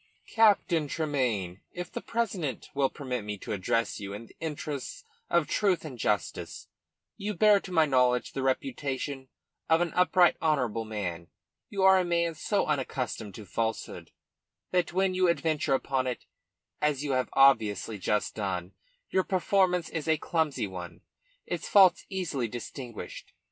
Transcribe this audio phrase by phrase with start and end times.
[0.33, 5.47] "Captain Tremayne if the president will permit me to address you in the interests of
[5.47, 6.67] truth and justice
[7.17, 9.29] you bear, to my knowledge, the reputation
[9.69, 11.27] of an upright, honourable man.
[11.69, 14.09] You are a man so unaccustomed to falsehood
[14.71, 16.25] that when you adventure upon it,
[16.81, 18.73] as you have obviously just done,
[19.11, 21.01] your performance is a clumsy one,
[21.45, 23.33] its faults easily distinguished.